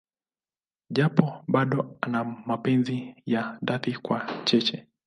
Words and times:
Japo 0.89 1.25
bado 1.47 1.97
ana 2.01 2.23
mapenzi 2.47 3.15
ya 3.25 3.59
dhati 3.61 3.93
kwa 3.93 4.29
Cheche. 4.43 4.87